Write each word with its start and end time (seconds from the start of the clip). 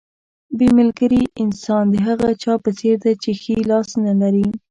بې 0.57 0.67
ملګري 0.77 1.23
انسان 1.43 1.83
د 1.89 1.95
هغه 2.07 2.29
چا 2.43 2.53
په 2.63 2.69
څېر 2.79 2.95
دی 3.03 3.13
چې 3.23 3.31
ښی 3.41 3.55
لاس 3.69 3.89
نه 4.05 4.13
لري. 4.21 4.47